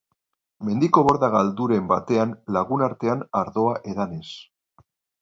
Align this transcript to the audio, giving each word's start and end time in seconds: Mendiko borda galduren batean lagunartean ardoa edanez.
Mendiko 0.69 1.03
borda 1.07 1.29
galduren 1.35 1.85
batean 1.93 2.33
lagunartean 2.57 3.25
ardoa 3.45 3.81
edanez. 3.95 4.27